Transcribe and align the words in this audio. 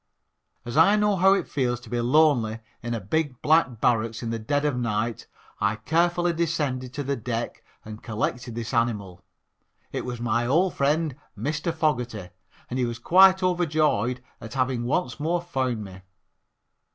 As 0.65 0.77
I 0.77 0.95
know 0.95 1.15
how 1.15 1.33
it 1.35 1.47
feels 1.47 1.79
to 1.81 1.89
be 1.91 2.01
lonely 2.01 2.59
in 2.81 2.95
a 2.95 2.99
big 2.99 3.39
black 3.43 3.79
barracks 3.79 4.23
in 4.23 4.31
the 4.31 4.39
dead 4.39 4.65
of 4.65 4.75
night 4.75 5.27
I 5.59 5.75
carefully 5.75 6.33
descended 6.33 6.91
to 6.95 7.03
the 7.03 7.15
deck 7.15 7.63
and 7.85 8.01
collected 8.01 8.55
this 8.55 8.73
animal 8.73 9.23
it 9.91 10.03
was 10.03 10.19
my 10.19 10.47
old 10.47 10.73
friend, 10.73 11.15
Mr. 11.37 11.71
Fogerty, 11.71 12.31
and 12.67 12.79
he 12.79 12.85
was 12.85 12.97
quite 12.97 13.43
overjoyed 13.43 14.23
at 14.41 14.55
having 14.55 14.85
once 14.85 15.19
more 15.19 15.39
found 15.39 15.83
me. 15.83 16.01